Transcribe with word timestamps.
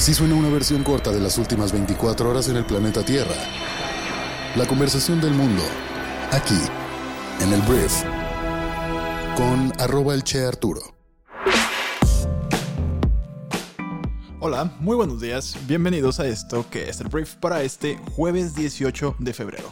Así 0.00 0.14
suena 0.14 0.34
una 0.34 0.48
versión 0.48 0.82
corta 0.82 1.12
de 1.12 1.20
las 1.20 1.36
últimas 1.36 1.72
24 1.72 2.30
horas 2.30 2.48
en 2.48 2.56
el 2.56 2.64
planeta 2.64 3.04
Tierra. 3.04 3.34
La 4.56 4.66
conversación 4.66 5.20
del 5.20 5.34
mundo, 5.34 5.62
aquí, 6.30 6.58
en 7.42 7.52
el 7.52 7.60
Brief, 7.60 7.92
con 9.36 9.70
arroba 9.78 10.14
el 10.14 10.24
Che 10.24 10.42
Arturo. 10.42 10.80
Hola, 14.38 14.74
muy 14.80 14.96
buenos 14.96 15.20
días, 15.20 15.54
bienvenidos 15.66 16.18
a 16.18 16.26
esto 16.26 16.64
que 16.70 16.88
es 16.88 16.98
el 17.02 17.08
Brief 17.08 17.34
para 17.34 17.62
este 17.62 17.98
jueves 18.16 18.54
18 18.54 19.16
de 19.18 19.34
febrero. 19.34 19.70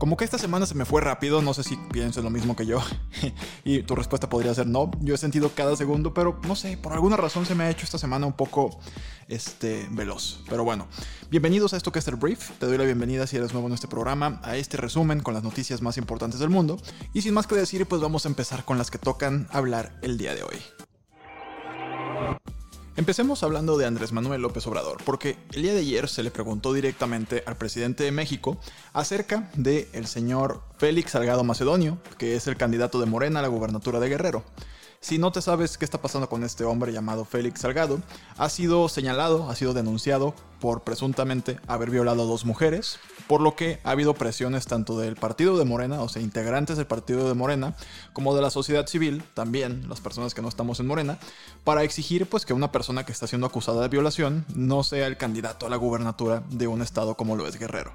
Como 0.00 0.16
que 0.16 0.24
esta 0.24 0.38
semana 0.38 0.64
se 0.64 0.74
me 0.74 0.86
fue 0.86 1.02
rápido, 1.02 1.42
no 1.42 1.52
sé 1.52 1.62
si 1.62 1.76
piensas 1.76 2.24
lo 2.24 2.30
mismo 2.30 2.56
que 2.56 2.64
yo. 2.64 2.82
y 3.64 3.82
tu 3.82 3.94
respuesta 3.94 4.30
podría 4.30 4.54
ser 4.54 4.66
no. 4.66 4.90
Yo 5.02 5.14
he 5.14 5.18
sentido 5.18 5.52
cada 5.54 5.76
segundo, 5.76 6.14
pero 6.14 6.40
no 6.48 6.56
sé, 6.56 6.78
por 6.78 6.94
alguna 6.94 7.18
razón 7.18 7.44
se 7.44 7.54
me 7.54 7.64
ha 7.64 7.70
hecho 7.70 7.84
esta 7.84 7.98
semana 7.98 8.24
un 8.24 8.32
poco 8.32 8.80
este, 9.28 9.86
veloz. 9.90 10.42
Pero 10.48 10.64
bueno, 10.64 10.88
bienvenidos 11.28 11.74
a 11.74 11.76
esto 11.76 11.92
que 11.92 11.98
es 11.98 12.08
el 12.08 12.16
brief. 12.16 12.48
Te 12.52 12.64
doy 12.64 12.78
la 12.78 12.84
bienvenida 12.84 13.26
si 13.26 13.36
eres 13.36 13.52
nuevo 13.52 13.68
en 13.68 13.74
este 13.74 13.88
programa, 13.88 14.40
a 14.42 14.56
este 14.56 14.78
resumen 14.78 15.20
con 15.20 15.34
las 15.34 15.42
noticias 15.42 15.82
más 15.82 15.98
importantes 15.98 16.40
del 16.40 16.48
mundo. 16.48 16.78
Y 17.12 17.20
sin 17.20 17.34
más 17.34 17.46
que 17.46 17.56
decir, 17.56 17.84
pues 17.84 18.00
vamos 18.00 18.24
a 18.24 18.30
empezar 18.30 18.64
con 18.64 18.78
las 18.78 18.90
que 18.90 18.96
tocan 18.96 19.48
hablar 19.52 19.98
el 20.00 20.16
día 20.16 20.34
de 20.34 20.44
hoy. 20.44 20.56
Empecemos 22.96 23.42
hablando 23.44 23.78
de 23.78 23.86
Andrés 23.86 24.12
Manuel 24.12 24.42
López 24.42 24.66
Obrador, 24.66 24.98
porque 25.04 25.36
el 25.52 25.62
día 25.62 25.72
de 25.72 25.80
ayer 25.80 26.08
se 26.08 26.24
le 26.24 26.32
preguntó 26.32 26.72
directamente 26.72 27.44
al 27.46 27.56
presidente 27.56 28.02
de 28.02 28.10
México 28.10 28.58
acerca 28.92 29.48
del 29.54 29.86
el 29.92 30.06
señor 30.06 30.62
Félix 30.76 31.12
Salgado 31.12 31.44
Macedonio, 31.44 31.98
que 32.18 32.34
es 32.34 32.48
el 32.48 32.56
candidato 32.56 32.98
de 32.98 33.06
Morena 33.06 33.38
a 33.38 33.42
la 33.42 33.48
gubernatura 33.48 34.00
de 34.00 34.08
Guerrero. 34.08 34.44
Si 35.02 35.16
no 35.16 35.32
te 35.32 35.40
sabes 35.40 35.78
qué 35.78 35.86
está 35.86 36.02
pasando 36.02 36.28
con 36.28 36.44
este 36.44 36.64
hombre 36.64 36.92
llamado 36.92 37.24
Félix 37.24 37.60
Salgado, 37.60 38.02
ha 38.36 38.50
sido 38.50 38.86
señalado, 38.90 39.48
ha 39.48 39.56
sido 39.56 39.72
denunciado 39.72 40.34
por 40.60 40.82
presuntamente 40.82 41.58
haber 41.66 41.88
violado 41.88 42.20
a 42.20 42.26
dos 42.26 42.44
mujeres, 42.44 42.98
por 43.26 43.40
lo 43.40 43.56
que 43.56 43.80
ha 43.82 43.92
habido 43.92 44.12
presiones 44.12 44.66
tanto 44.66 44.98
del 44.98 45.16
partido 45.16 45.56
de 45.56 45.64
Morena, 45.64 46.02
o 46.02 46.10
sea, 46.10 46.20
integrantes 46.20 46.76
del 46.76 46.86
partido 46.86 47.26
de 47.26 47.34
Morena, 47.34 47.74
como 48.12 48.36
de 48.36 48.42
la 48.42 48.50
sociedad 48.50 48.86
civil, 48.86 49.22
también 49.32 49.88
las 49.88 50.02
personas 50.02 50.34
que 50.34 50.42
no 50.42 50.50
estamos 50.50 50.80
en 50.80 50.86
Morena, 50.86 51.18
para 51.64 51.82
exigir 51.82 52.26
pues 52.26 52.44
que 52.44 52.52
una 52.52 52.70
persona 52.70 53.06
que 53.06 53.12
está 53.12 53.26
siendo 53.26 53.46
acusada 53.46 53.80
de 53.80 53.88
violación 53.88 54.44
no 54.54 54.82
sea 54.82 55.06
el 55.06 55.16
candidato 55.16 55.64
a 55.64 55.70
la 55.70 55.76
gubernatura 55.76 56.42
de 56.50 56.66
un 56.66 56.82
estado 56.82 57.16
como 57.16 57.36
lo 57.36 57.46
es 57.46 57.58
Guerrero. 57.58 57.94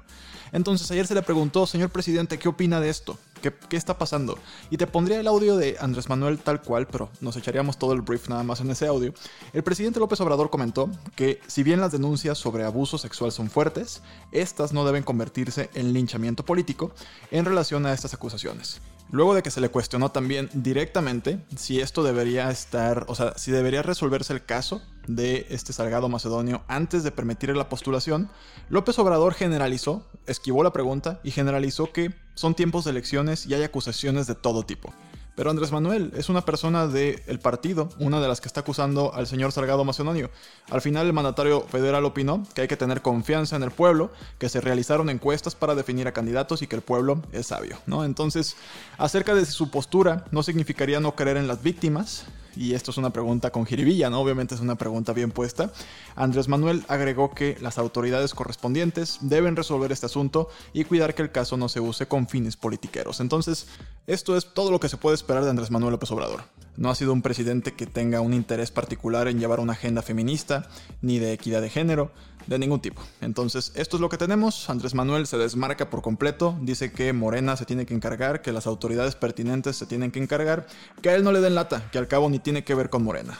Entonces 0.50 0.90
ayer 0.90 1.06
se 1.06 1.14
le 1.14 1.22
preguntó, 1.22 1.66
señor 1.66 1.90
presidente, 1.90 2.38
¿qué 2.38 2.48
opina 2.48 2.80
de 2.80 2.88
esto? 2.88 3.16
¿Qué, 3.42 3.52
¿Qué, 3.68 3.76
está 3.76 3.98
pasando? 3.98 4.38
Y 4.70 4.76
te 4.76 4.86
pondría 4.86 5.20
el 5.20 5.26
audio 5.26 5.56
de 5.56 5.76
Andrés 5.80 6.08
Manuel 6.08 6.38
tal 6.38 6.62
cual, 6.62 6.86
pero 6.86 7.10
nos 7.20 7.36
echaríamos 7.36 7.78
todo 7.78 7.92
el 7.92 8.02
brief 8.02 8.28
nada 8.28 8.42
más 8.42 8.60
en 8.60 8.70
ese 8.70 8.86
audio. 8.86 9.12
El 9.52 9.62
presidente 9.62 10.00
López 10.00 10.20
Obrador 10.20 10.50
comentó 10.50 10.90
que 11.14 11.40
si 11.46 11.62
bien 11.62 11.80
las 11.80 11.92
denuncias 11.92 12.38
sobre 12.38 12.64
abuso 12.64 12.98
sexual 12.98 13.32
son 13.32 13.50
fuertes, 13.50 14.02
estas 14.32 14.72
no 14.72 14.84
deben 14.84 15.02
convertirse 15.02 15.70
en 15.74 15.92
linchamiento 15.92 16.44
político 16.44 16.92
en 17.30 17.44
relación 17.44 17.86
a 17.86 17.92
estas 17.92 18.14
acusaciones. 18.14 18.80
Luego 19.10 19.34
de 19.34 19.42
que 19.42 19.50
se 19.50 19.60
le 19.60 19.68
cuestionó 19.68 20.10
también 20.10 20.50
directamente 20.52 21.38
si 21.56 21.80
esto 21.80 22.02
debería 22.02 22.50
estar, 22.50 23.04
o 23.08 23.14
sea, 23.14 23.38
si 23.38 23.52
debería 23.52 23.82
resolverse 23.82 24.32
el 24.32 24.44
caso 24.44 24.82
de 25.06 25.46
este 25.50 25.72
Salgado 25.72 26.08
Macedonio 26.08 26.62
antes 26.66 27.04
de 27.04 27.12
permitir 27.12 27.54
la 27.56 27.68
postulación, 27.68 28.28
López 28.68 28.98
Obrador 28.98 29.34
generalizó, 29.34 30.04
esquivó 30.26 30.64
la 30.64 30.72
pregunta 30.72 31.20
y 31.22 31.30
generalizó 31.30 31.92
que 31.92 32.14
son 32.34 32.54
tiempos 32.54 32.84
de 32.84 32.90
elecciones 32.90 33.46
y 33.46 33.54
hay 33.54 33.62
acusaciones 33.62 34.26
de 34.26 34.34
todo 34.34 34.64
tipo. 34.64 34.92
Pero 35.36 35.50
Andrés 35.50 35.70
Manuel 35.70 36.12
es 36.16 36.30
una 36.30 36.40
persona 36.40 36.88
del 36.88 37.38
partido, 37.40 37.90
una 37.98 38.20
de 38.20 38.26
las 38.26 38.40
que 38.40 38.48
está 38.48 38.60
acusando 38.60 39.14
al 39.14 39.26
señor 39.26 39.52
Salgado 39.52 39.84
Macedonio. 39.84 40.30
Al 40.70 40.80
final 40.80 41.06
el 41.06 41.12
mandatario 41.12 41.60
federal 41.60 42.06
opinó 42.06 42.42
que 42.54 42.62
hay 42.62 42.68
que 42.68 42.76
tener 42.78 43.02
confianza 43.02 43.54
en 43.54 43.62
el 43.62 43.70
pueblo, 43.70 44.10
que 44.38 44.48
se 44.48 44.62
realizaron 44.62 45.10
encuestas 45.10 45.54
para 45.54 45.74
definir 45.74 46.08
a 46.08 46.12
candidatos 46.12 46.62
y 46.62 46.66
que 46.66 46.76
el 46.76 46.82
pueblo 46.82 47.22
es 47.32 47.48
sabio, 47.48 47.76
¿no? 47.86 48.04
Entonces, 48.04 48.56
acerca 48.96 49.34
de 49.34 49.44
su 49.44 49.70
postura, 49.70 50.24
no 50.30 50.42
significaría 50.42 51.00
no 51.00 51.14
creer 51.14 51.36
en 51.36 51.48
las 51.48 51.62
víctimas, 51.62 52.24
y 52.56 52.74
esto 52.74 52.90
es 52.90 52.96
una 52.96 53.10
pregunta 53.10 53.50
con 53.50 53.66
jiribilla, 53.66 54.10
¿no? 54.10 54.20
Obviamente 54.20 54.54
es 54.54 54.60
una 54.60 54.76
pregunta 54.76 55.12
bien 55.12 55.30
puesta. 55.30 55.72
Andrés 56.14 56.48
Manuel 56.48 56.84
agregó 56.88 57.34
que 57.34 57.56
las 57.60 57.78
autoridades 57.78 58.34
correspondientes 58.34 59.18
deben 59.20 59.56
resolver 59.56 59.92
este 59.92 60.06
asunto 60.06 60.48
y 60.72 60.84
cuidar 60.84 61.14
que 61.14 61.22
el 61.22 61.30
caso 61.30 61.56
no 61.56 61.68
se 61.68 61.80
use 61.80 62.06
con 62.06 62.28
fines 62.28 62.56
politiqueros. 62.56 63.20
Entonces, 63.20 63.68
esto 64.06 64.36
es 64.36 64.52
todo 64.54 64.70
lo 64.70 64.80
que 64.80 64.88
se 64.88 64.96
puede 64.96 65.14
esperar 65.14 65.44
de 65.44 65.50
Andrés 65.50 65.70
Manuel 65.70 65.92
López 65.92 66.10
Obrador. 66.10 66.44
No 66.76 66.90
ha 66.90 66.94
sido 66.94 67.12
un 67.12 67.22
presidente 67.22 67.74
que 67.74 67.86
tenga 67.86 68.20
un 68.20 68.34
interés 68.34 68.70
particular 68.70 69.28
en 69.28 69.38
llevar 69.38 69.60
una 69.60 69.72
agenda 69.72 70.02
feminista, 70.02 70.68
ni 71.00 71.18
de 71.18 71.32
equidad 71.32 71.62
de 71.62 71.70
género, 71.70 72.10
de 72.46 72.58
ningún 72.58 72.80
tipo. 72.80 73.02
Entonces, 73.20 73.72
esto 73.74 73.96
es 73.96 74.00
lo 74.00 74.08
que 74.08 74.18
tenemos. 74.18 74.68
Andrés 74.70 74.94
Manuel 74.94 75.26
se 75.26 75.38
desmarca 75.38 75.90
por 75.90 76.02
completo, 76.02 76.56
dice 76.60 76.92
que 76.92 77.12
Morena 77.12 77.56
se 77.56 77.64
tiene 77.64 77.86
que 77.86 77.94
encargar, 77.94 78.42
que 78.42 78.52
las 78.52 78.66
autoridades 78.66 79.16
pertinentes 79.16 79.76
se 79.76 79.86
tienen 79.86 80.10
que 80.10 80.22
encargar, 80.22 80.66
que 81.02 81.10
a 81.10 81.14
él 81.14 81.24
no 81.24 81.32
le 81.32 81.40
den 81.40 81.54
lata, 81.54 81.90
que 81.90 81.98
al 81.98 82.08
cabo 82.08 82.28
ni 82.30 82.38
tiene 82.46 82.62
que 82.62 82.76
ver 82.76 82.90
con 82.90 83.02
Morena. 83.02 83.36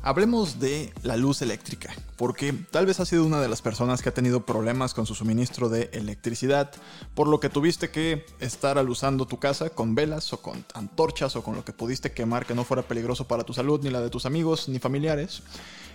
Hablemos 0.00 0.60
de 0.60 0.94
la 1.02 1.18
luz 1.18 1.42
eléctrica, 1.42 1.92
porque 2.16 2.54
tal 2.54 2.86
vez 2.86 3.00
has 3.00 3.08
sido 3.08 3.26
una 3.26 3.38
de 3.42 3.50
las 3.50 3.60
personas 3.60 4.00
que 4.00 4.08
ha 4.08 4.14
tenido 4.14 4.46
problemas 4.46 4.94
con 4.94 5.04
su 5.04 5.14
suministro 5.14 5.68
de 5.68 5.90
electricidad, 5.92 6.72
por 7.14 7.28
lo 7.28 7.38
que 7.38 7.50
tuviste 7.50 7.90
que 7.90 8.24
estar 8.38 8.78
alusando 8.78 9.26
tu 9.26 9.38
casa 9.38 9.68
con 9.68 9.94
velas 9.94 10.32
o 10.32 10.40
con 10.40 10.64
antorchas 10.72 11.36
o 11.36 11.42
con 11.42 11.54
lo 11.54 11.66
que 11.66 11.74
pudiste 11.74 12.12
quemar 12.12 12.46
que 12.46 12.54
no 12.54 12.64
fuera 12.64 12.82
peligroso 12.82 13.28
para 13.28 13.44
tu 13.44 13.52
salud, 13.52 13.78
ni 13.82 13.90
la 13.90 14.00
de 14.00 14.08
tus 14.08 14.24
amigos, 14.24 14.70
ni 14.70 14.78
familiares. 14.78 15.42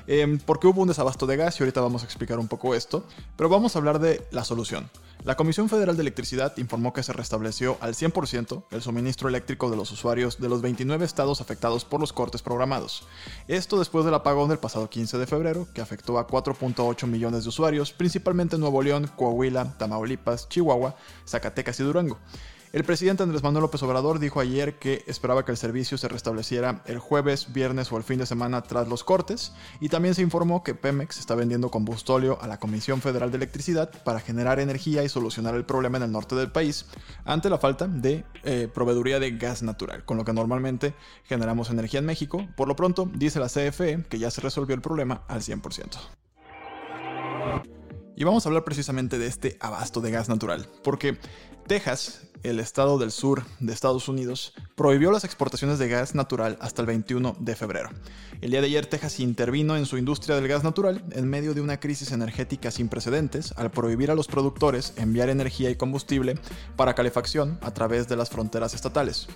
Eh, 0.06 0.38
porque 0.45 0.68
hubo 0.68 0.84
un 0.84 0.88
desabasto 0.88 1.25
de 1.25 1.35
gas 1.35 1.59
y 1.59 1.63
ahorita 1.63 1.81
vamos 1.81 2.03
a 2.03 2.06
explicar 2.06 2.38
un 2.38 2.47
poco 2.47 2.75
esto, 2.75 3.07
pero 3.35 3.50
vamos 3.50 3.75
a 3.75 3.79
hablar 3.79 3.97
de 3.97 4.24
la 4.29 4.44
solución. 4.44 4.88
La 5.25 5.36
Comisión 5.36 5.69
Federal 5.69 5.96
de 5.96 6.03
Electricidad 6.03 6.56
informó 6.58 6.94
que 6.94 7.02
se 7.02 7.12
restableció 7.12 7.80
al 7.81 7.96
100% 7.96 8.66
el 8.69 8.81
suministro 8.84 9.28
eléctrico 9.28 9.72
de 9.72 9.75
los 9.75 9.91
usuarios 9.91 10.40
de 10.40 10.50
los 10.50 10.62
29 10.62 11.03
estados 11.03 11.41
afectados 11.41 11.84
por 11.84 12.00
los 12.00 12.13
cortes 12.13 12.44
programados. 12.44 13.08
Esto 13.47 13.80
después 13.80 14.06
del 14.06 14.13
apagón 14.13 14.50
del 14.50 14.59
pasado 14.59 14.88
15 14.88 15.18
de 15.18 15.25
febrero, 15.25 15.68
que 15.74 15.81
afectó 15.81 16.19
a 16.19 16.28
4.8 16.28 17.08
millones 17.08 17.41
de 17.41 17.50
usuarios, 17.50 17.91
principalmente 17.91 18.53
en 18.53 18.62
Nuevo 18.62 18.84
León, 18.84 19.09
Coahuila, 19.16 19.75
Tamaulipas, 19.80 20.47
Chihuahua, 20.47 20.96
Zacatecas 21.25 21.80
y 21.80 21.84
Durango. 21.84 22.19
El 22.72 22.84
presidente 22.84 23.24
Andrés 23.24 23.42
Manuel 23.42 23.62
López 23.62 23.81
Obrador 23.84 24.20
dijo 24.20 24.40
ayer 24.40 24.78
que 24.78 25.03
esperaba 25.08 25.46
que 25.46 25.52
el 25.52 25.58
servicio 25.58 25.98
se 25.98 26.09
restableciera 26.09 26.84
el 26.86 27.00
jueves, 27.00 27.53
viernes 27.53 27.92
o 27.92 27.98
el 27.98 28.03
fin 28.03 28.20
de 28.20 28.26
semana 28.26 28.64
tras 28.64 28.88
los 28.88 29.03
cortes, 29.03 29.53
y 29.80 29.90
también 29.90 30.14
se 30.14 30.22
informó 30.22 30.64
que 30.64 30.75
Pemex 30.75 31.20
está 31.20 31.36
vendiendo 31.36 31.72
combustóleo 31.72 32.38
a 32.42 32.48
la 32.48 32.59
Comisión 32.59 33.02
Federal 33.02 33.31
de 33.31 33.38
Electricidad 33.38 33.92
para 34.04 34.20
generar 34.20 34.59
energía 34.59 35.04
y 35.04 35.09
solucionar 35.09 35.56
el 35.56 35.66
problema 35.66 35.98
en 35.98 36.04
el 36.04 36.12
norte 36.12 36.36
del 36.36 36.52
país 36.52 36.86
ante 37.24 37.50
la 37.50 37.59
falta 37.59 37.88
de 37.88 38.25
eh, 38.44 38.68
proveeduría 38.74 39.20
de 39.20 39.31
gas 39.31 39.64
natural, 39.64 40.04
con 40.04 40.18
lo 40.18 40.25
que 40.25 40.34
normalmente 40.34 40.96
generamos 41.24 41.70
energía 41.70 42.00
en 42.00 42.06
México. 42.06 42.46
Por 42.58 42.68
lo 42.68 42.75
pronto, 42.75 43.09
dice 43.14 43.40
la 43.40 43.48
CFE 43.48 44.04
que 44.09 44.20
ya 44.20 44.31
se 44.31 44.42
resolvió 44.42 44.75
el 44.75 44.81
problema 44.81 45.24
al 45.28 45.42
100%. 45.42 45.98
Y 48.18 48.24
vamos 48.24 48.46
a 48.46 48.50
hablar 48.50 48.64
precisamente 48.64 49.18
de 49.18 49.28
este 49.28 49.58
abasto 49.59 50.00
de 50.00 50.12
gas 50.12 50.30
natural, 50.30 50.68
porque 50.84 51.18
Texas, 51.68 52.28
el 52.50 52.59
estado 52.59 52.97
del 52.97 53.11
sur 53.11 53.44
de 53.59 53.73
Estados 53.73 54.07
Unidos, 54.07 54.53
prohibió 54.75 55.11
las 55.11 55.23
exportaciones 55.23 55.79
de 55.79 55.88
gas 55.88 56.13
natural 56.13 56.57
hasta 56.61 56.81
el 56.81 56.88
21 56.88 57.35
de 57.39 57.56
febrero. 57.56 57.89
El 58.41 58.51
día 58.51 58.61
de 58.61 58.67
ayer 58.67 58.85
Texas 58.85 59.19
intervino 59.19 59.75
en 59.78 59.85
su 59.85 59.97
industria 59.97 60.35
del 60.35 60.47
gas 60.47 60.63
natural 60.63 61.03
en 61.11 61.28
medio 61.28 61.53
de 61.53 61.61
una 61.61 61.79
crisis 61.79 62.11
energética 62.11 62.69
sin 62.69 62.89
precedentes 62.89 63.53
al 63.57 63.72
prohibir 63.72 64.11
a 64.11 64.16
los 64.16 64.28
productores 64.28 64.94
enviar 64.97 65.29
energía 65.29 65.69
y 65.69 65.75
combustible 65.75 66.38
para 66.75 66.94
calefacción 66.94 67.57
a 67.61 67.73
través 67.73 68.07
de 68.07 68.16
las 68.16 68.29
fronteras 68.29 68.73
estatales. 68.73 69.27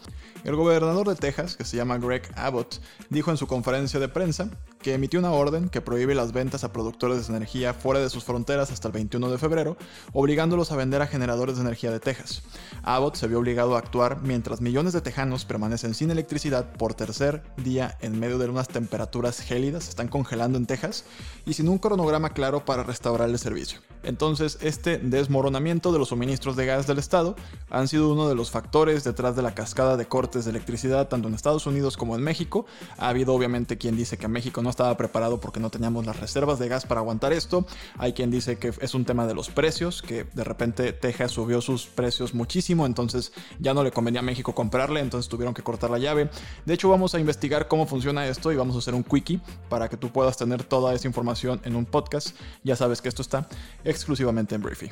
El 0.43 0.55
gobernador 0.55 1.07
de 1.07 1.15
Texas, 1.15 1.57
que 1.57 1.65
se 1.65 1.77
llama 1.77 1.97
Greg 1.97 2.23
Abbott, 2.35 2.79
dijo 3.09 3.31
en 3.31 3.37
su 3.37 3.47
conferencia 3.47 3.99
de 3.99 4.07
prensa 4.07 4.49
que 4.81 4.93
emitió 4.93 5.19
una 5.19 5.31
orden 5.31 5.67
que 5.67 5.81
prohíbe 5.81 6.15
las 6.15 6.31
ventas 6.31 6.63
a 6.63 6.71
productores 6.71 7.27
de 7.27 7.35
energía 7.35 7.73
fuera 7.73 8.00
de 8.00 8.09
sus 8.09 8.23
fronteras 8.23 8.71
hasta 8.71 8.88
el 8.88 8.94
21 8.94 9.31
de 9.31 9.38
febrero, 9.38 9.77
obligándolos 10.13 10.71
a 10.71 10.77
vender 10.77 11.01
a 11.01 11.07
generadores 11.07 11.55
de 11.55 11.62
energía 11.62 11.91
de 11.91 12.00
Texas. 12.00 12.44
Abbott 12.83 12.99
se 13.13 13.28
vio 13.28 13.40
obligado 13.40 13.75
a 13.75 13.80
actuar 13.80 14.22
mientras 14.22 14.60
millones 14.60 14.92
de 14.94 15.01
tejanos 15.01 15.46
permanecen 15.46 15.94
sin 15.94 16.12
electricidad 16.12 16.74
por 16.74 16.94
tercer 16.94 17.42
día 17.57 17.98
en 18.01 18.19
medio 18.19 18.38
de 18.38 18.50
unas 18.50 18.68
temperaturas 18.68 19.40
gélidas, 19.40 19.88
están 19.88 20.10
congelando 20.10 20.57
en 20.57 20.66
Texas, 20.66 21.06
y 21.46 21.54
sin 21.54 21.69
un 21.69 21.78
cronograma 21.78 22.31
claro 22.31 22.66
para 22.66 22.84
restaurar 22.84 23.30
el 23.30 23.40
servicio. 23.40 23.80
Entonces, 24.04 24.57
este 24.62 24.98
desmoronamiento 24.98 25.92
de 25.92 26.00
los 26.00 26.10
suministros 26.10 26.56
de 26.56 26.66
gas 26.66 26.88
del 26.88 27.00
Estado 27.00 27.36
han 27.69 27.88
sido 27.88 28.12
uno 28.12 28.30
de 28.30 28.36
los 28.36 28.50
factores 28.51 29.04
detrás 29.04 29.36
de 29.36 29.42
la 29.42 29.54
cascada 29.54 29.98
de 29.98 30.07
cortes 30.07 30.46
de 30.46 30.51
electricidad 30.51 31.07
tanto 31.07 31.28
en 31.28 31.34
Estados 31.34 31.66
Unidos 31.68 31.98
como 31.98 32.16
en 32.16 32.22
México. 32.22 32.66
Ha 32.98 33.10
habido 33.10 33.34
obviamente 33.34 33.78
quien 33.78 33.98
dice 33.98 34.18
que 34.18 34.28
México 34.28 34.62
no 34.62 34.69
estaba 34.69 34.96
preparado 34.96 35.40
porque 35.40 35.60
no 35.60 35.69
teníamos 35.69 36.06
las 36.06 36.19
reservas 36.19 36.60
de 36.60 36.68
gas 36.68 36.86
para 36.86 37.01
aguantar 37.01 37.34
esto. 37.34 37.66
Hay 37.98 38.13
quien 38.13 38.31
dice 38.31 38.57
que 38.57 38.74
es 38.80 38.94
un 38.94 39.06
tema 39.06 39.28
de 39.28 39.34
los 39.34 39.50
precios, 39.50 40.01
que 40.01 40.24
de 40.24 40.44
repente 40.44 40.94
Texas 40.94 41.31
subió 41.31 41.62
sus 41.62 41.86
precios 41.86 42.34
muchísimo, 42.34 42.86
entonces 42.86 43.31
ya 43.60 43.74
no 43.74 43.84
le 43.84 43.92
convenía 43.92 44.22
a 44.22 44.24
México 44.24 44.56
comprarle, 44.56 45.01
entonces 45.01 45.30
tuvieron 45.30 45.54
que 45.54 45.63
cortar 45.63 45.90
la 45.90 46.00
llave. 46.00 46.30
De 46.66 46.74
hecho, 46.74 46.90
vamos 46.90 47.16
a 47.16 47.19
investigar 47.19 47.68
cómo 47.68 47.86
funciona 47.86 48.25
esto 48.28 48.51
y 48.51 48.56
vamos 48.56 48.75
a 48.75 48.80
hacer 48.80 48.94
un 48.94 49.04
quickie 49.04 49.42
para 49.68 49.90
que 49.90 49.98
tú 49.98 50.10
puedas 50.10 50.38
tener 50.38 50.63
toda 50.63 50.94
esa 50.94 51.07
información 51.07 51.62
en 51.63 51.75
un 51.75 51.86
podcast. 51.86 52.36
Ya 52.63 52.75
sabes 52.75 53.01
que 53.01 53.10
esto 53.10 53.22
está 53.22 53.48
exclusivamente 53.89 54.56
en 54.56 54.62
Briefy. 54.62 54.91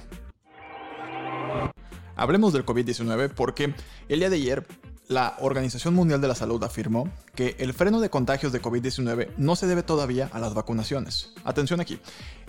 Hablemos 2.16 2.52
del 2.54 2.66
COVID-19 2.66 3.30
porque 3.30 3.74
el 4.10 4.20
día 4.20 4.30
de 4.30 4.38
ayer 4.38 4.66
la 5.08 5.36
Organización 5.40 5.94
Mundial 5.94 6.20
de 6.20 6.28
la 6.28 6.36
Salud 6.36 6.62
afirmó 6.64 7.10
que 7.36 7.56
el 7.60 7.74
freno 7.74 8.02
de 8.02 8.10
contagios 8.10 8.52
de 8.52 8.62
COVID-19 8.62 9.30
no 9.38 9.56
se 9.56 9.68
debe 9.68 9.84
todavía 9.84 10.30
a 10.34 10.40
las 10.40 10.54
vacunaciones. 10.54 11.32
Atención 11.44 11.80
aquí, 11.80 12.00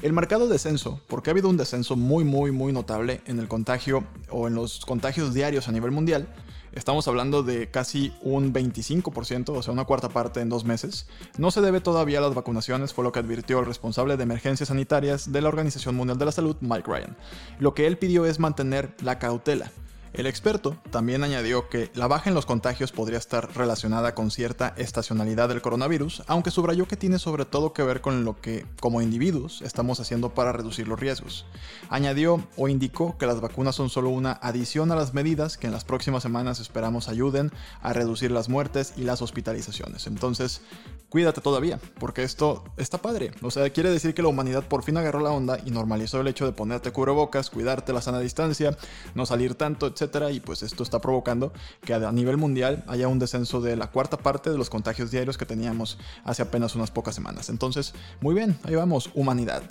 el 0.03 0.13
marcado 0.13 0.49
descenso, 0.49 1.01
porque 1.07 1.31
ha 1.31 1.33
habido 1.33 1.49
un 1.49 1.57
descenso 1.57 1.97
muy 1.97 2.25
muy 2.25 2.51
muy 2.51 2.73
notable 2.73 3.21
en 3.27 3.39
el 3.39 3.49
contagio 3.49 4.05
o 4.31 4.49
en 4.49 4.55
los 4.55 4.85
contagios 4.85 5.35
diarios 5.35 5.69
a 5.69 5.73
nivel 5.73 5.93
mundial, 5.93 6.29
Estamos 6.73 7.09
hablando 7.09 7.43
de 7.43 7.71
casi 7.71 8.13
un 8.21 8.53
25%, 8.53 9.49
o 9.49 9.63
sea, 9.63 9.73
una 9.73 9.85
cuarta 9.85 10.11
parte 10.11 10.41
en 10.41 10.49
dos 10.49 10.65
meses. 10.65 11.09
No 11.39 11.51
se 11.51 11.61
debe 11.61 11.81
todavía 11.81 12.19
a 12.19 12.23
las 12.23 12.35
vacunaciones, 12.35 12.93
fue 12.93 13.05
lo 13.05 13.11
que 13.11 13.19
advirtió 13.19 13.59
el 13.59 13.67
responsable 13.67 14.17
de 14.17 14.23
emergencias 14.23 14.69
sanitarias 14.69 15.33
de 15.33 15.41
la 15.41 15.49
Organización 15.49 15.97
Mundial 15.97 16.19
de 16.19 16.27
la 16.27 16.33
Salud, 16.33 16.57
Mike 16.61 16.85
Ryan. 16.87 17.17
Lo 17.59 17.75
que 17.75 17.87
él 17.87 17.97
pidió 17.99 18.27
es 18.27 18.39
mantener 18.39 18.95
la 19.03 19.19
cautela. 19.19 19.73
El 20.19 20.26
experto 20.26 20.76
también 20.91 21.23
añadió 21.23 21.69
que 21.69 21.93
la 21.94 22.09
baja 22.09 22.29
en 22.29 22.35
los 22.35 22.44
contagios 22.44 22.91
podría 22.91 23.19
estar 23.19 23.55
relacionada 23.55 24.17
con 24.17 24.32
cierta 24.32 24.75
estacionalidad 24.76 25.49
del 25.49 25.62
coronavirus, 25.62 26.25
aunque 26.26 26.50
subrayó 26.50 26.88
que 26.88 26.97
tiene 26.97 27.20
sobre 27.20 27.44
todo 27.44 27.73
que 27.73 27.85
ver 27.85 28.00
con 28.00 28.25
lo 28.25 28.41
que 28.41 28.67
como 28.81 29.00
individuos 29.00 29.62
estamos 29.62 30.00
haciendo 30.00 30.35
para 30.35 30.50
reducir 30.50 30.88
los 30.88 30.99
riesgos. 30.99 31.47
Añadió 31.88 32.44
o 32.56 32.67
indicó 32.67 33.17
que 33.17 33.26
las 33.26 33.41
vacunas 33.41 33.76
son 33.76 33.91
solo 33.91 34.11
una 34.11 34.32
adición 34.43 34.91
a 34.91 34.97
las 34.97 35.15
medidas 35.15 35.56
que 35.56 35.69
en 35.69 35.73
las 35.73 35.85
próximas 35.85 36.25
semanas 36.25 36.59
esperamos 36.59 37.06
ayuden 37.06 37.53
a 37.81 37.93
reducir 37.93 38.32
las 38.32 38.49
muertes 38.49 38.94
y 38.97 39.03
las 39.03 39.23
hospitalizaciones. 39.23 40.09
Entonces, 40.09 40.62
cuídate 41.11 41.41
todavía, 41.41 41.79
porque 42.00 42.25
esto 42.25 42.64
está 42.76 42.99
padre. 42.99 43.31
O 43.43 43.53
sea, 43.53 43.71
quiere 43.71 43.91
decir 43.91 44.14
que 44.14 44.23
la 44.23 44.29
humanidad 44.29 44.64
por 44.67 44.82
fin 44.82 44.97
agarró 44.97 45.21
la 45.21 45.31
onda 45.31 45.61
y 45.64 45.71
normalizó 45.71 46.21
el 46.21 46.26
hecho 46.26 46.44
de 46.44 46.50
ponerte 46.50 46.91
cubrebocas, 46.91 47.50
cuidarte 47.50 47.93
la 47.93 48.03
sana 48.03 48.19
distancia, 48.19 48.76
no 49.14 49.25
salir 49.25 49.55
tanto, 49.55 49.94
y 50.31 50.41
pues 50.41 50.63
esto 50.63 50.83
está 50.83 51.01
provocando 51.01 51.53
que 51.83 51.95
a 51.95 52.13
nivel 52.13 52.37
mundial 52.37 52.85
haya 52.87 53.09
un 53.09 53.19
descenso 53.19 53.61
de 53.61 53.77
la 53.77 53.91
cuarta 53.91 54.17
parte 54.17 54.51
de 54.51 54.59
los 54.59 54.71
contagios 54.71 55.11
diarios 55.11 55.37
que 55.37 55.47
teníamos 55.47 55.99
hace 56.25 56.43
apenas 56.43 56.75
unas 56.75 56.91
pocas 56.91 57.15
semanas. 57.15 57.49
Entonces, 57.51 57.95
muy 58.21 58.35
bien, 58.35 58.59
ahí 58.65 58.75
vamos, 58.75 59.11
humanidad. 59.15 59.63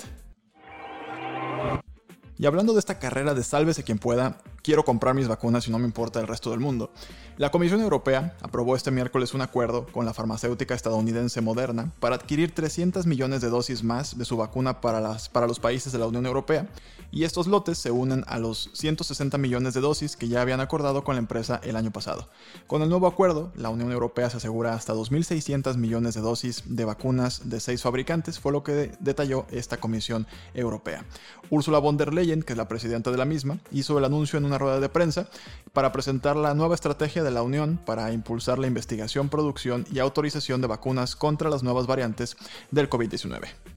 Y 2.39 2.45
hablando 2.45 2.73
de 2.73 2.79
esta 2.79 2.99
carrera 2.99 3.33
de 3.33 3.43
sálvese 3.43 3.83
quien 3.83 3.97
pueda, 3.97 4.37
quiero 4.61 4.85
comprar 4.85 5.15
mis 5.15 5.27
vacunas 5.27 5.67
y 5.67 5.71
no 5.71 5.79
me 5.79 5.85
importa 5.85 6.19
el 6.19 6.27
resto 6.27 6.51
del 6.51 6.59
mundo. 6.59 6.91
La 7.37 7.49
Comisión 7.49 7.81
Europea 7.81 8.37
aprobó 8.41 8.75
este 8.75 8.91
miércoles 8.91 9.33
un 9.33 9.41
acuerdo 9.41 9.87
con 9.87 10.05
la 10.05 10.13
farmacéutica 10.13 10.75
estadounidense 10.75 11.41
Moderna 11.41 11.91
para 11.99 12.15
adquirir 12.15 12.53
300 12.53 13.07
millones 13.07 13.41
de 13.41 13.49
dosis 13.49 13.83
más 13.83 14.19
de 14.19 14.25
su 14.25 14.37
vacuna 14.37 14.81
para 14.81 15.47
los 15.47 15.59
países 15.59 15.91
de 15.91 15.97
la 15.97 16.05
Unión 16.05 16.27
Europea, 16.27 16.67
y 17.11 17.23
estos 17.23 17.47
lotes 17.47 17.77
se 17.77 17.91
unen 17.91 18.23
a 18.27 18.39
los 18.39 18.69
160 18.73 19.37
millones 19.37 19.73
de 19.73 19.81
dosis 19.81 20.15
que 20.15 20.27
ya 20.27 20.41
habían 20.41 20.59
acordado 20.59 21.03
con 21.03 21.15
la 21.15 21.19
empresa 21.19 21.59
el 21.63 21.75
año 21.75 21.91
pasado. 21.91 22.29
Con 22.67 22.81
el 22.81 22.89
nuevo 22.89 23.07
acuerdo, 23.07 23.51
la 23.55 23.69
Unión 23.69 23.91
Europea 23.91 24.29
se 24.29 24.37
asegura 24.37 24.73
hasta 24.73 24.93
2.600 24.93 25.77
millones 25.77 26.15
de 26.15 26.21
dosis 26.21 26.63
de 26.65 26.85
vacunas 26.85 27.49
de 27.49 27.59
seis 27.59 27.81
fabricantes, 27.81 28.39
fue 28.39 28.51
lo 28.51 28.63
que 28.63 28.91
detalló 28.99 29.45
esta 29.51 29.77
Comisión 29.77 30.27
Europea. 30.53 31.05
Ursula 31.49 31.79
von 31.79 31.97
der 31.97 32.13
Leyen, 32.13 32.43
que 32.43 32.53
es 32.53 32.57
la 32.57 32.67
presidenta 32.67 33.11
de 33.11 33.17
la 33.17 33.25
misma, 33.25 33.59
hizo 33.71 33.97
el 33.97 34.05
anuncio 34.05 34.37
en 34.37 34.45
una 34.45 34.57
rueda 34.57 34.79
de 34.79 34.89
prensa 34.89 35.29
para 35.73 35.91
presentar 35.91 36.35
la 36.35 36.53
nueva 36.53 36.75
estrategia 36.75 37.23
de 37.23 37.31
la 37.31 37.41
Unión 37.41 37.79
para 37.85 38.11
impulsar 38.11 38.59
la 38.59 38.67
investigación, 38.67 39.29
producción 39.29 39.85
y 39.91 39.99
autorización 39.99 40.61
de 40.61 40.67
vacunas 40.67 41.15
contra 41.15 41.49
las 41.49 41.63
nuevas 41.63 41.87
variantes 41.87 42.35
del 42.71 42.89
COVID-19. 42.89 43.76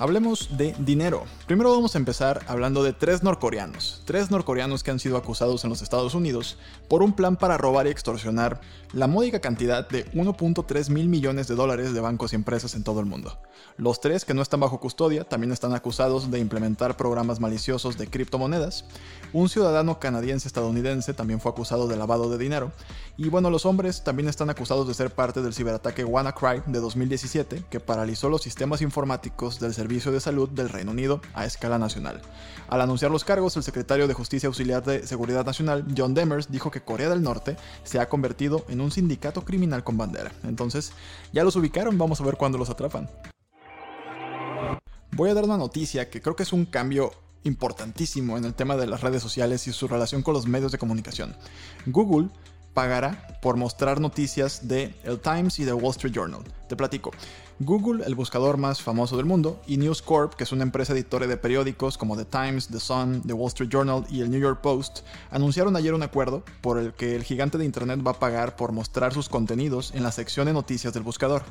Hablemos 0.00 0.56
de 0.56 0.76
dinero. 0.78 1.24
Primero 1.48 1.72
vamos 1.72 1.96
a 1.96 1.98
empezar 1.98 2.44
hablando 2.46 2.84
de 2.84 2.92
tres 2.92 3.24
norcoreanos. 3.24 4.02
Tres 4.04 4.30
norcoreanos 4.30 4.84
que 4.84 4.92
han 4.92 5.00
sido 5.00 5.16
acusados 5.16 5.64
en 5.64 5.70
los 5.70 5.82
Estados 5.82 6.14
Unidos 6.14 6.56
por 6.88 7.02
un 7.02 7.12
plan 7.12 7.34
para 7.34 7.58
robar 7.58 7.88
y 7.88 7.90
extorsionar 7.90 8.60
la 8.92 9.08
módica 9.08 9.40
cantidad 9.40 9.88
de 9.88 10.08
1.3 10.12 10.90
mil 10.90 11.08
millones 11.08 11.48
de 11.48 11.56
dólares 11.56 11.94
de 11.94 12.00
bancos 12.00 12.32
y 12.32 12.36
empresas 12.36 12.76
en 12.76 12.84
todo 12.84 13.00
el 13.00 13.06
mundo. 13.06 13.40
Los 13.76 14.00
tres 14.00 14.24
que 14.24 14.34
no 14.34 14.42
están 14.42 14.60
bajo 14.60 14.78
custodia 14.78 15.24
también 15.24 15.50
están 15.50 15.74
acusados 15.74 16.30
de 16.30 16.38
implementar 16.38 16.96
programas 16.96 17.40
maliciosos 17.40 17.98
de 17.98 18.06
criptomonedas. 18.06 18.84
Un 19.32 19.48
ciudadano 19.48 19.98
canadiense 19.98 20.46
estadounidense 20.46 21.12
también 21.12 21.40
fue 21.40 21.50
acusado 21.50 21.88
de 21.88 21.96
lavado 21.96 22.30
de 22.30 22.38
dinero. 22.38 22.70
Y 23.16 23.30
bueno, 23.30 23.50
los 23.50 23.66
hombres 23.66 24.04
también 24.04 24.28
están 24.28 24.48
acusados 24.48 24.86
de 24.86 24.94
ser 24.94 25.10
parte 25.10 25.42
del 25.42 25.54
ciberataque 25.54 26.04
WannaCry 26.04 26.62
de 26.66 26.78
2017 26.78 27.64
que 27.68 27.80
paralizó 27.80 28.28
los 28.28 28.42
sistemas 28.42 28.80
informáticos 28.80 29.58
del 29.58 29.74
servicio 29.74 29.87
Servicio 29.88 30.12
de 30.12 30.20
Salud 30.20 30.50
del 30.50 30.68
Reino 30.68 30.90
Unido 30.90 31.22
a 31.32 31.46
escala 31.46 31.78
nacional. 31.78 32.20
Al 32.68 32.82
anunciar 32.82 33.10
los 33.10 33.24
cargos, 33.24 33.56
el 33.56 33.62
secretario 33.62 34.06
de 34.06 34.12
Justicia 34.12 34.46
Auxiliar 34.46 34.84
de 34.84 35.06
Seguridad 35.06 35.46
Nacional, 35.46 35.86
John 35.96 36.12
Demers, 36.12 36.52
dijo 36.52 36.70
que 36.70 36.82
Corea 36.82 37.08
del 37.08 37.22
Norte 37.22 37.56
se 37.84 37.98
ha 37.98 38.10
convertido 38.10 38.66
en 38.68 38.82
un 38.82 38.90
sindicato 38.90 39.46
criminal 39.46 39.84
con 39.84 39.96
bandera. 39.96 40.30
Entonces, 40.44 40.92
ya 41.32 41.42
los 41.42 41.56
ubicaron, 41.56 41.96
vamos 41.96 42.20
a 42.20 42.24
ver 42.24 42.36
cuándo 42.36 42.58
los 42.58 42.68
atrapan. 42.68 43.08
Voy 45.12 45.30
a 45.30 45.34
dar 45.34 45.44
una 45.44 45.56
noticia 45.56 46.10
que 46.10 46.20
creo 46.20 46.36
que 46.36 46.42
es 46.42 46.52
un 46.52 46.66
cambio 46.66 47.10
importantísimo 47.44 48.36
en 48.36 48.44
el 48.44 48.52
tema 48.52 48.76
de 48.76 48.88
las 48.88 49.00
redes 49.00 49.22
sociales 49.22 49.66
y 49.68 49.72
su 49.72 49.88
relación 49.88 50.22
con 50.22 50.34
los 50.34 50.46
medios 50.46 50.70
de 50.70 50.76
comunicación. 50.76 51.34
Google 51.86 52.28
pagará 52.78 53.26
por 53.42 53.56
mostrar 53.56 54.00
noticias 54.00 54.68
de 54.68 54.94
El 55.02 55.18
Times 55.18 55.58
y 55.58 55.64
The 55.64 55.72
Wall 55.72 55.90
Street 55.90 56.14
Journal. 56.14 56.44
Te 56.68 56.76
platico. 56.76 57.10
Google, 57.58 58.04
el 58.06 58.14
buscador 58.14 58.56
más 58.56 58.80
famoso 58.80 59.16
del 59.16 59.26
mundo, 59.26 59.60
y 59.66 59.78
News 59.78 60.00
Corp, 60.00 60.34
que 60.34 60.44
es 60.44 60.52
una 60.52 60.62
empresa 60.62 60.92
editora 60.92 61.26
de 61.26 61.36
periódicos 61.36 61.98
como 61.98 62.16
The 62.16 62.26
Times, 62.26 62.68
The 62.68 62.78
Sun, 62.78 63.22
The 63.26 63.32
Wall 63.32 63.48
Street 63.48 63.68
Journal 63.68 64.06
y 64.08 64.20
el 64.20 64.30
New 64.30 64.40
York 64.40 64.60
Post, 64.60 65.00
anunciaron 65.32 65.74
ayer 65.74 65.92
un 65.92 66.04
acuerdo 66.04 66.44
por 66.60 66.78
el 66.78 66.92
que 66.92 67.16
el 67.16 67.24
gigante 67.24 67.58
de 67.58 67.64
Internet 67.64 67.98
va 68.06 68.12
a 68.12 68.20
pagar 68.20 68.54
por 68.54 68.70
mostrar 68.70 69.12
sus 69.12 69.28
contenidos 69.28 69.92
en 69.96 70.04
la 70.04 70.12
sección 70.12 70.46
de 70.46 70.52
noticias 70.52 70.94
del 70.94 71.02
buscador. 71.02 71.42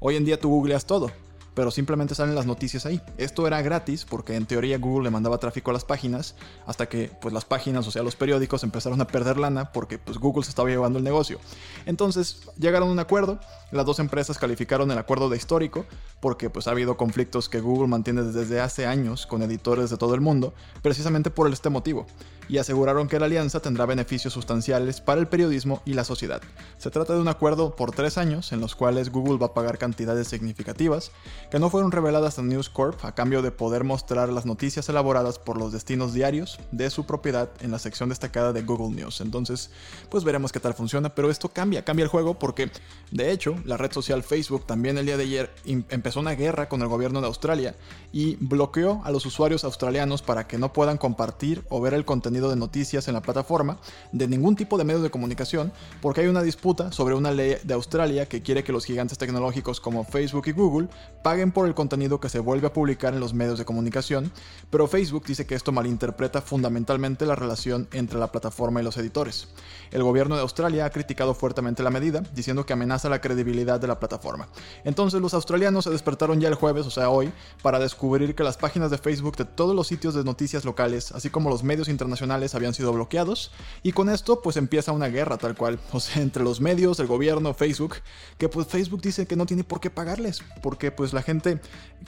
Hoy 0.00 0.16
en 0.16 0.24
día 0.24 0.40
tú 0.40 0.48
googleas 0.48 0.86
todo, 0.86 1.10
pero 1.54 1.70
simplemente 1.70 2.14
salen 2.14 2.34
las 2.34 2.46
noticias 2.46 2.86
ahí. 2.86 3.00
Esto 3.18 3.46
era 3.46 3.62
gratis 3.62 4.04
porque 4.04 4.36
en 4.36 4.46
teoría 4.46 4.78
Google 4.78 5.04
le 5.04 5.10
mandaba 5.10 5.38
tráfico 5.38 5.70
a 5.70 5.74
las 5.74 5.84
páginas 5.84 6.34
hasta 6.66 6.88
que 6.88 7.10
pues 7.20 7.34
las 7.34 7.44
páginas, 7.44 7.86
o 7.86 7.90
sea, 7.90 8.02
los 8.02 8.16
periódicos 8.16 8.64
empezaron 8.64 9.00
a 9.00 9.06
perder 9.06 9.38
lana 9.38 9.72
porque 9.72 9.98
pues 9.98 10.18
Google 10.18 10.44
se 10.44 10.50
estaba 10.50 10.68
llevando 10.68 10.98
el 10.98 11.04
negocio. 11.04 11.38
Entonces 11.86 12.48
llegaron 12.58 12.88
a 12.88 12.92
un 12.92 12.98
acuerdo, 12.98 13.38
las 13.70 13.86
dos 13.86 13.98
empresas 13.98 14.38
calificaron 14.38 14.90
el 14.90 14.98
acuerdo 14.98 15.28
de 15.28 15.36
histórico 15.36 15.84
porque 16.20 16.50
pues 16.50 16.66
ha 16.66 16.70
habido 16.70 16.96
conflictos 16.96 17.48
que 17.48 17.60
Google 17.60 17.88
mantiene 17.88 18.22
desde 18.22 18.60
hace 18.60 18.86
años 18.86 19.26
con 19.26 19.42
editores 19.42 19.90
de 19.90 19.96
todo 19.96 20.14
el 20.14 20.20
mundo, 20.20 20.54
precisamente 20.82 21.30
por 21.30 21.50
este 21.52 21.68
motivo 21.68 22.06
y 22.48 22.58
aseguraron 22.58 23.08
que 23.08 23.18
la 23.18 23.26
alianza 23.26 23.60
tendrá 23.60 23.86
beneficios 23.86 24.32
sustanciales 24.32 25.00
para 25.00 25.20
el 25.20 25.28
periodismo 25.28 25.82
y 25.84 25.94
la 25.94 26.04
sociedad. 26.04 26.42
Se 26.78 26.90
trata 26.90 27.14
de 27.14 27.20
un 27.20 27.28
acuerdo 27.28 27.76
por 27.76 27.92
tres 27.92 28.18
años 28.18 28.52
en 28.52 28.60
los 28.60 28.74
cuales 28.74 29.10
Google 29.10 29.38
va 29.38 29.46
a 29.46 29.54
pagar 29.54 29.78
cantidades 29.78 30.28
significativas 30.28 31.12
que 31.52 31.58
no 31.58 31.68
fueron 31.68 31.92
reveladas 31.92 32.38
a 32.38 32.42
News 32.42 32.70
Corp 32.70 33.04
a 33.04 33.14
cambio 33.14 33.42
de 33.42 33.50
poder 33.50 33.84
mostrar 33.84 34.30
las 34.30 34.46
noticias 34.46 34.88
elaboradas 34.88 35.38
por 35.38 35.58
los 35.58 35.70
destinos 35.70 36.14
diarios 36.14 36.58
de 36.70 36.88
su 36.88 37.04
propiedad 37.04 37.50
en 37.60 37.70
la 37.70 37.78
sección 37.78 38.08
destacada 38.08 38.54
de 38.54 38.62
Google 38.62 38.96
News. 38.96 39.20
Entonces, 39.20 39.70
pues 40.08 40.24
veremos 40.24 40.50
qué 40.50 40.60
tal 40.60 40.72
funciona, 40.72 41.14
pero 41.14 41.28
esto 41.28 41.50
cambia, 41.50 41.84
cambia 41.84 42.04
el 42.04 42.08
juego 42.08 42.38
porque, 42.38 42.70
de 43.10 43.32
hecho, 43.32 43.56
la 43.66 43.76
red 43.76 43.92
social 43.92 44.22
Facebook 44.22 44.64
también 44.64 44.96
el 44.96 45.04
día 45.04 45.18
de 45.18 45.24
ayer 45.24 45.50
empezó 45.66 46.20
una 46.20 46.30
guerra 46.30 46.70
con 46.70 46.80
el 46.80 46.88
gobierno 46.88 47.20
de 47.20 47.26
Australia 47.26 47.74
y 48.12 48.36
bloqueó 48.36 49.02
a 49.04 49.10
los 49.10 49.26
usuarios 49.26 49.64
australianos 49.64 50.22
para 50.22 50.46
que 50.46 50.56
no 50.56 50.72
puedan 50.72 50.96
compartir 50.96 51.66
o 51.68 51.82
ver 51.82 51.92
el 51.92 52.06
contenido 52.06 52.48
de 52.48 52.56
noticias 52.56 53.08
en 53.08 53.14
la 53.14 53.20
plataforma 53.20 53.76
de 54.12 54.26
ningún 54.26 54.56
tipo 54.56 54.78
de 54.78 54.84
medios 54.84 55.02
de 55.02 55.10
comunicación 55.10 55.70
porque 56.00 56.22
hay 56.22 56.28
una 56.28 56.42
disputa 56.42 56.92
sobre 56.92 57.14
una 57.14 57.30
ley 57.30 57.56
de 57.62 57.74
Australia 57.74 58.24
que 58.24 58.40
quiere 58.40 58.64
que 58.64 58.72
los 58.72 58.86
gigantes 58.86 59.18
tecnológicos 59.18 59.82
como 59.82 60.04
Facebook 60.04 60.44
y 60.46 60.52
Google 60.52 60.88
paguen 61.22 61.41
por 61.50 61.66
el 61.66 61.74
contenido 61.74 62.20
que 62.20 62.28
se 62.28 62.38
vuelve 62.38 62.68
a 62.68 62.72
publicar 62.72 63.14
en 63.14 63.20
los 63.20 63.34
medios 63.34 63.58
de 63.58 63.64
comunicación, 63.64 64.30
pero 64.70 64.86
Facebook 64.86 65.24
dice 65.26 65.46
que 65.46 65.54
esto 65.54 65.72
malinterpreta 65.72 66.40
fundamentalmente 66.40 67.26
la 67.26 67.34
relación 67.34 67.88
entre 67.92 68.18
la 68.18 68.30
plataforma 68.30 68.80
y 68.80 68.84
los 68.84 68.96
editores. 68.96 69.48
El 69.90 70.02
gobierno 70.02 70.36
de 70.36 70.42
Australia 70.42 70.84
ha 70.84 70.90
criticado 70.90 71.34
fuertemente 71.34 71.82
la 71.82 71.90
medida, 71.90 72.22
diciendo 72.34 72.64
que 72.64 72.72
amenaza 72.72 73.08
la 73.08 73.20
credibilidad 73.20 73.80
de 73.80 73.88
la 73.88 73.98
plataforma. 73.98 74.48
Entonces 74.84 75.20
los 75.20 75.34
australianos 75.34 75.84
se 75.84 75.90
despertaron 75.90 76.40
ya 76.40 76.48
el 76.48 76.54
jueves, 76.54 76.86
o 76.86 76.90
sea 76.90 77.10
hoy, 77.10 77.32
para 77.62 77.78
descubrir 77.78 78.34
que 78.34 78.44
las 78.44 78.56
páginas 78.56 78.90
de 78.90 78.98
Facebook 78.98 79.36
de 79.36 79.44
todos 79.44 79.74
los 79.74 79.86
sitios 79.88 80.14
de 80.14 80.24
noticias 80.24 80.64
locales, 80.64 81.12
así 81.12 81.30
como 81.30 81.50
los 81.50 81.64
medios 81.64 81.88
internacionales, 81.88 82.54
habían 82.54 82.74
sido 82.74 82.92
bloqueados, 82.92 83.50
y 83.82 83.92
con 83.92 84.08
esto 84.08 84.42
pues 84.42 84.56
empieza 84.56 84.92
una 84.92 85.08
guerra 85.08 85.38
tal 85.38 85.56
cual, 85.56 85.80
o 85.92 86.00
sea, 86.00 86.22
entre 86.22 86.44
los 86.44 86.60
medios, 86.60 87.00
el 87.00 87.06
gobierno, 87.06 87.54
Facebook, 87.54 87.96
que 88.38 88.48
pues 88.48 88.66
Facebook 88.66 89.00
dice 89.00 89.26
que 89.26 89.36
no 89.36 89.46
tiene 89.46 89.64
por 89.64 89.80
qué 89.80 89.90
pagarles, 89.90 90.42
porque 90.62 90.90
pues 90.90 91.12
la 91.12 91.22
gente 91.22 91.31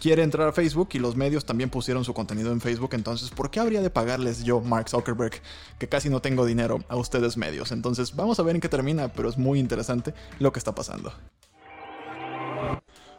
quiere 0.01 0.23
entrar 0.23 0.49
a 0.49 0.53
Facebook 0.53 0.89
y 0.93 0.99
los 0.99 1.17
medios 1.17 1.45
también 1.45 1.71
pusieron 1.71 2.05
su 2.05 2.15
contenido 2.15 2.53
en 2.53 2.61
Facebook, 2.61 2.91
entonces 2.95 3.31
¿por 3.31 3.51
qué 3.51 3.61
habría 3.61 3.81
de 3.81 3.91
pagarles 3.91 4.45
yo, 4.45 4.61
Mark 4.61 4.89
Zuckerberg, 4.89 5.41
que 5.79 5.89
casi 5.89 6.11
no 6.11 6.21
tengo 6.21 6.45
dinero, 6.47 6.85
a 6.89 6.97
ustedes 6.97 7.37
medios? 7.37 7.73
Entonces 7.73 8.15
vamos 8.15 8.39
a 8.39 8.43
ver 8.43 8.57
en 8.57 8.61
qué 8.61 8.69
termina, 8.69 9.09
pero 9.09 9.29
es 9.29 9.39
muy 9.39 9.59
interesante 9.59 10.15
lo 10.39 10.53
que 10.53 10.59
está 10.59 10.75
pasando. 10.75 11.13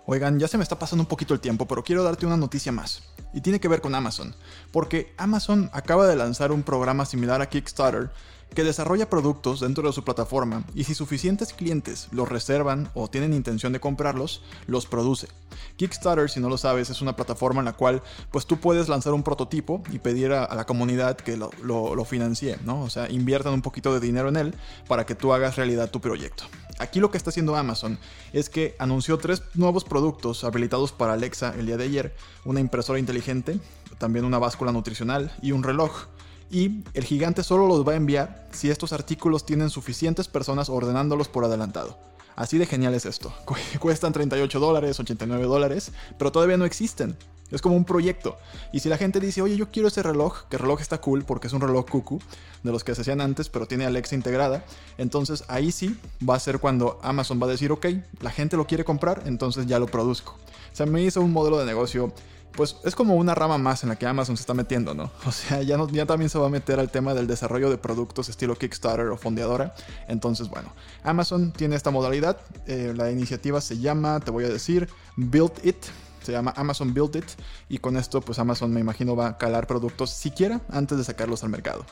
Oigan, 0.08 0.40
ya 0.40 0.48
se 0.48 0.58
me 0.58 0.64
está 0.64 0.78
pasando 0.78 1.02
un 1.02 1.08
poquito 1.08 1.34
el 1.34 1.40
tiempo, 1.40 1.68
pero 1.68 1.84
quiero 1.84 2.04
darte 2.04 2.28
una 2.28 2.38
noticia 2.38 2.72
más. 2.72 3.02
Y 3.34 3.42
tiene 3.42 3.60
que 3.60 3.68
ver 3.68 3.82
con 3.82 3.96
Amazon. 3.96 4.36
Porque 4.72 5.14
Amazon 5.18 5.70
acaba 5.74 6.08
de 6.08 6.16
lanzar 6.16 6.52
un 6.52 6.62
programa 6.62 7.06
similar 7.06 7.42
a 7.42 7.50
Kickstarter 7.50 8.12
que 8.54 8.64
desarrolla 8.64 9.10
productos 9.10 9.60
dentro 9.60 9.88
de 9.88 9.94
su 9.94 10.04
plataforma 10.04 10.64
y 10.76 10.84
si 10.84 10.94
suficientes 10.94 11.54
clientes 11.54 12.08
los 12.12 12.30
reservan 12.30 12.90
o 12.94 13.10
tienen 13.10 13.34
intención 13.34 13.74
de 13.74 13.80
comprarlos, 13.80 14.44
los 14.68 14.86
produce. 14.86 15.28
Kickstarter, 15.76 16.30
si 16.30 16.40
no 16.40 16.50
lo 16.50 16.58
sabes, 16.58 16.92
es 16.92 17.02
una 17.02 17.16
plataforma 17.16 17.62
en 17.62 17.66
la 17.66 17.74
cual 17.74 18.04
pues 18.32 18.46
tú 18.46 18.58
puedes 18.58 18.88
lanzar 18.88 19.14
un 19.14 19.24
prototipo 19.24 19.82
y 19.92 20.00
pedir 20.00 20.32
a, 20.32 20.54
la 20.54 20.66
comunidad 20.66 21.18
que 21.18 21.36
lo, 21.36 21.52
lo 21.64 22.06
financie, 22.06 22.58
¿no? 22.64 22.82
O 22.82 22.90
sea, 22.90 23.10
inviertan 23.10 23.54
un 23.54 23.64
poquito 23.64 23.94
de 23.94 24.00
dinero 24.00 24.30
en 24.30 24.38
él 24.38 24.56
para 24.88 25.06
que 25.06 25.16
tú 25.16 25.34
hagas 25.34 25.56
realidad 25.56 25.90
tu 25.90 26.00
proyecto. 26.00 26.46
Aquí 26.78 27.00
lo 27.00 27.10
que 27.10 27.18
está 27.18 27.30
haciendo 27.30 27.56
Amazon 27.56 27.98
es 28.34 28.50
que 28.50 28.76
anunció 28.80 29.18
tres 29.18 29.44
nuevos 29.54 29.86
productos 29.86 30.44
habilitados 30.44 30.92
para 30.92 31.14
Alexa 31.14 31.54
el 31.58 31.68
día 31.68 31.78
de 31.78 31.86
ayer, 31.86 32.16
una 32.44 32.60
impresora 32.60 33.00
inteligente, 33.00 33.60
también 33.98 34.26
una 34.26 34.40
báscula 34.40 34.72
nutricional 34.72 35.32
y 35.42 35.54
un 35.54 35.64
reloj 35.64 36.08
y 36.52 36.84
el 36.94 37.04
gigante 37.04 37.44
solo 37.44 37.68
los 37.68 37.88
va 37.88 37.94
a 37.94 37.96
enviar 37.96 38.48
si 38.52 38.70
estos 38.70 38.94
artículos 38.94 39.46
tienen 39.46 39.70
suficientes 39.70 40.28
personas 40.28 40.70
ordenándolos 40.70 41.28
por 41.28 41.46
adelantado. 41.46 41.98
Así 42.36 42.58
de 42.58 42.66
genial 42.66 42.94
es 42.94 43.06
esto. 43.06 43.34
Cuestan 43.80 44.14
38 44.14 44.60
dólares, 44.60 45.00
89 45.00 45.46
dólares, 45.46 45.92
pero 46.18 46.32
todavía 46.32 46.58
no 46.58 46.66
existen. 46.66 47.18
Es 47.56 47.62
como 47.62 47.76
un 47.76 47.86
proyecto. 47.86 48.38
Y 48.72 48.82
si 48.82 48.90
la 48.90 48.98
gente 48.98 49.20
dice, 49.20 49.42
oye, 49.42 49.56
yo 49.56 49.72
quiero 49.72 49.88
ese 49.88 50.04
reloj, 50.04 50.44
que 50.50 50.58
el 50.58 50.62
reloj 50.62 50.82
está 50.82 51.00
cool 51.00 51.24
porque 51.24 51.48
es 51.48 51.54
un 51.54 51.62
reloj 51.62 51.86
cuckoo, 51.90 52.20
de 52.64 52.72
los 52.72 52.84
que 52.84 52.94
se 52.94 53.02
hacían 53.02 53.22
antes, 53.22 53.50
pero 53.50 53.66
tiene 53.66 53.86
Alexa 53.86 54.16
integrada, 54.16 54.66
entonces 54.98 55.44
ahí 55.48 55.72
sí 55.72 55.98
va 56.28 56.36
a 56.36 56.40
ser 56.40 56.60
cuando 56.60 57.00
Amazon 57.02 57.42
va 57.42 57.48
a 57.48 57.50
decir, 57.50 57.72
ok, 57.72 57.86
la 58.22 58.32
gente 58.32 58.58
lo 58.58 58.68
quiere 58.68 58.84
comprar, 58.84 59.24
entonces 59.26 59.68
ya 59.68 59.80
lo 59.80 59.86
produzco. 59.86 60.34
O 60.34 60.76
sea, 60.76 60.86
me 60.86 61.02
hizo 61.02 61.22
un 61.22 61.32
modelo 61.32 61.58
de 61.58 61.66
negocio 61.66 62.12
pues 62.56 62.78
es 62.84 62.96
como 62.96 63.16
una 63.16 63.36
rama 63.36 63.58
más 63.58 63.84
en 63.84 63.90
la 63.90 63.98
que 63.98 64.08
Amazon 64.08 64.38
se 64.38 64.42
está 64.42 64.54
metiendo, 64.54 64.94
¿no? 64.94 65.12
O 65.26 65.32
sea, 65.32 65.62
ya, 65.62 65.78
ya 65.92 66.06
también 66.06 66.30
se 66.30 66.40
va 66.40 66.48
a 66.48 66.50
meter 66.50 66.80
al 66.80 66.90
tema 66.90 67.14
del 67.14 67.28
desarrollo 67.28 67.70
de 67.70 67.78
productos 67.78 68.30
estilo 68.30 68.56
Kickstarter 68.56 69.08
o 69.08 69.18
fondeadora. 69.18 69.76
Entonces, 70.08 70.50
bueno, 70.50 70.74
Amazon 71.04 71.52
tiene 71.52 71.76
esta 71.76 71.92
modalidad. 71.92 72.38
Eh, 72.68 72.94
la 72.96 73.12
iniciativa 73.12 73.62
se 73.62 73.78
llama, 73.80 74.20
te 74.20 74.32
voy 74.32 74.46
a 74.46 74.50
decir, 74.50 74.90
Build 75.16 75.54
It. 75.64 75.78
Se 76.26 76.32
llama 76.32 76.54
Amazon 76.56 76.94
Build 76.94 77.16
It. 77.16 77.26
Y 77.70 77.78
con 77.78 77.98
esto, 77.98 78.22
pues 78.22 78.40
Amazon 78.40 78.74
me 78.74 78.80
imagino 78.80 79.16
va 79.16 79.28
a 79.28 79.38
calar 79.38 79.68
productos 79.68 80.10
siquiera 80.10 80.62
antes 80.70 80.98
de 80.98 81.04
sacarlos 81.04 81.44
al 81.44 81.50
mercado. 81.50 81.86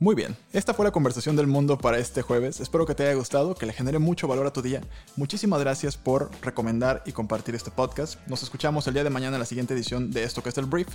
Muy 0.00 0.14
bien, 0.14 0.36
esta 0.52 0.74
fue 0.74 0.84
la 0.84 0.92
conversación 0.92 1.34
del 1.34 1.48
mundo 1.48 1.76
para 1.76 1.98
este 1.98 2.22
jueves. 2.22 2.60
Espero 2.60 2.86
que 2.86 2.94
te 2.94 3.02
haya 3.02 3.14
gustado, 3.14 3.56
que 3.56 3.66
le 3.66 3.72
genere 3.72 3.98
mucho 3.98 4.28
valor 4.28 4.46
a 4.46 4.52
tu 4.52 4.62
día. 4.62 4.80
Muchísimas 5.16 5.58
gracias 5.58 5.96
por 5.96 6.30
recomendar 6.40 7.02
y 7.04 7.10
compartir 7.10 7.56
este 7.56 7.72
podcast. 7.72 8.24
Nos 8.28 8.44
escuchamos 8.44 8.86
el 8.86 8.94
día 8.94 9.02
de 9.02 9.10
mañana 9.10 9.34
en 9.34 9.40
la 9.40 9.44
siguiente 9.44 9.74
edición 9.74 10.12
de 10.12 10.22
esto 10.22 10.40
que 10.40 10.50
es 10.50 10.58
el 10.58 10.66
Brief. 10.66 10.86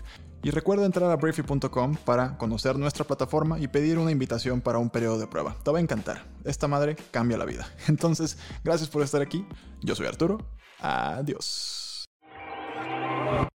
Y 0.42 0.52
recuerda 0.52 0.86
entrar 0.86 1.12
a 1.12 1.18
briefy.com 1.18 1.98
para 2.06 2.38
conocer 2.38 2.78
nuestra 2.78 3.04
plataforma 3.04 3.60
y 3.60 3.68
pedir 3.68 3.98
una 3.98 4.12
invitación 4.12 4.62
para 4.62 4.78
un 4.78 4.90
periodo 4.90 5.20
de 5.20 5.28
prueba. 5.28 5.58
Te 5.62 5.72
va 5.72 5.80
a 5.80 5.82
encantar. 5.82 6.24
Esta 6.46 6.70
madre 6.70 6.96
cambia 7.12 7.38
la 7.38 7.44
vida. 7.44 7.68
Entonces, 7.90 8.38
gracias 8.64 8.90
por 8.90 9.02
estar 9.02 9.22
aquí. 9.22 9.46
Yo 9.82 9.96
soy 9.96 10.08
Arturo. 10.08 10.38
Adiós. 10.84 11.83